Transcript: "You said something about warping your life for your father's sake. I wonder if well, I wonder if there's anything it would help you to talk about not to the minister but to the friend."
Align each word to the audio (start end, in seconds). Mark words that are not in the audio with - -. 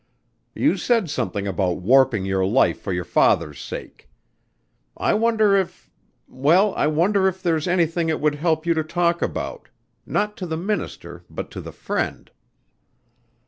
"You 0.55 0.77
said 0.77 1.11
something 1.11 1.45
about 1.45 1.77
warping 1.77 2.25
your 2.25 2.43
life 2.43 2.81
for 2.81 2.91
your 2.91 3.03
father's 3.03 3.59
sake. 3.59 4.09
I 4.97 5.13
wonder 5.13 5.55
if 5.55 5.91
well, 6.27 6.73
I 6.73 6.87
wonder 6.87 7.27
if 7.27 7.43
there's 7.43 7.67
anything 7.67 8.09
it 8.09 8.19
would 8.19 8.33
help 8.33 8.65
you 8.65 8.73
to 8.73 8.83
talk 8.83 9.21
about 9.21 9.69
not 10.07 10.35
to 10.37 10.47
the 10.47 10.57
minister 10.57 11.23
but 11.29 11.51
to 11.51 11.61
the 11.61 11.71
friend." 11.71 12.31